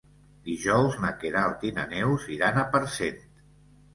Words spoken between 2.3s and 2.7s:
iran a